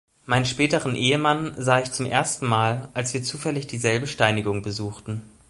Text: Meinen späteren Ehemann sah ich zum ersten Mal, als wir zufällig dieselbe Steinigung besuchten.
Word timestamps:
Meinen 0.25 0.45
späteren 0.47 0.95
Ehemann 0.95 1.53
sah 1.61 1.79
ich 1.79 1.91
zum 1.91 2.07
ersten 2.07 2.47
Mal, 2.47 2.89
als 2.95 3.13
wir 3.13 3.21
zufällig 3.21 3.67
dieselbe 3.67 4.07
Steinigung 4.07 4.63
besuchten. 4.63 5.21